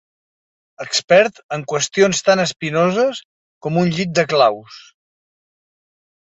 [0.85, 3.21] Expert en qüestions tan espinoses
[3.67, 4.81] com un llit de claus.